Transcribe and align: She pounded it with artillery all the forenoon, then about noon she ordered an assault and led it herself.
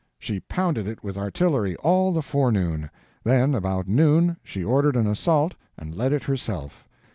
She 0.17 0.39
pounded 0.39 0.87
it 0.87 1.03
with 1.03 1.15
artillery 1.15 1.75
all 1.75 2.11
the 2.11 2.23
forenoon, 2.23 2.89
then 3.23 3.53
about 3.53 3.87
noon 3.87 4.37
she 4.43 4.63
ordered 4.63 4.95
an 4.95 5.05
assault 5.05 5.53
and 5.77 5.93
led 5.93 6.11
it 6.11 6.23
herself. 6.23 6.87